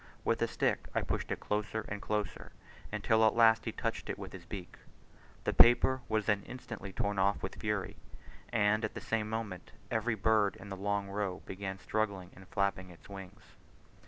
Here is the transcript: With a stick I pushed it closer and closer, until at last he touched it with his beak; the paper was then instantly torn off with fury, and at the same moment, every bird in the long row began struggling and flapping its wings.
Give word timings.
With 0.23 0.41
a 0.41 0.47
stick 0.47 0.87
I 0.95 1.01
pushed 1.03 1.29
it 1.31 1.39
closer 1.39 1.85
and 1.87 2.01
closer, 2.01 2.53
until 2.91 3.23
at 3.23 3.35
last 3.35 3.65
he 3.65 3.71
touched 3.71 4.09
it 4.09 4.17
with 4.17 4.33
his 4.33 4.47
beak; 4.47 4.77
the 5.43 5.53
paper 5.53 6.01
was 6.09 6.25
then 6.25 6.41
instantly 6.47 6.91
torn 6.91 7.19
off 7.19 7.43
with 7.43 7.61
fury, 7.61 7.97
and 8.51 8.83
at 8.83 8.95
the 8.95 8.99
same 8.99 9.29
moment, 9.29 9.73
every 9.91 10.15
bird 10.15 10.55
in 10.55 10.69
the 10.69 10.75
long 10.75 11.07
row 11.07 11.43
began 11.45 11.77
struggling 11.77 12.31
and 12.35 12.47
flapping 12.47 12.89
its 12.89 13.09
wings. 13.09 13.43